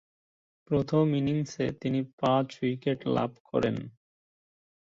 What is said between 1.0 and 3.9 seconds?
ইনিংসে তিনি পাঁচ-উইকেট লাভ করেন।